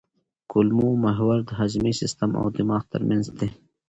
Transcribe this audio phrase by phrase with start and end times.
[0.51, 3.49] کولمو محور د هاضمي سیستم او دماغ ترمنځ دی.